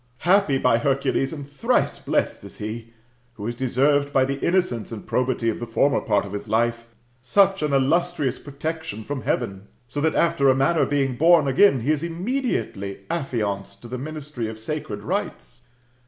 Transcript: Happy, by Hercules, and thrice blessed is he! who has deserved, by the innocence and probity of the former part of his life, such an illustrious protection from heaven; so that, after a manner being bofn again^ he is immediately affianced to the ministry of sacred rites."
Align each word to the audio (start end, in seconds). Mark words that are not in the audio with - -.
Happy, 0.25 0.57
by 0.57 0.79
Hercules, 0.79 1.31
and 1.31 1.47
thrice 1.47 1.99
blessed 1.99 2.43
is 2.43 2.57
he! 2.57 2.91
who 3.33 3.45
has 3.45 3.53
deserved, 3.53 4.11
by 4.11 4.25
the 4.25 4.39
innocence 4.43 4.91
and 4.91 5.05
probity 5.05 5.47
of 5.47 5.59
the 5.59 5.67
former 5.67 6.01
part 6.01 6.25
of 6.25 6.33
his 6.33 6.47
life, 6.47 6.87
such 7.21 7.61
an 7.61 7.71
illustrious 7.71 8.39
protection 8.39 9.03
from 9.03 9.21
heaven; 9.21 9.67
so 9.87 10.01
that, 10.01 10.15
after 10.15 10.49
a 10.49 10.55
manner 10.55 10.87
being 10.87 11.15
bofn 11.15 11.43
again^ 11.55 11.81
he 11.83 11.91
is 11.91 12.01
immediately 12.01 13.01
affianced 13.11 13.79
to 13.83 13.87
the 13.87 13.99
ministry 13.99 14.47
of 14.47 14.57
sacred 14.57 15.03
rites." 15.03 15.67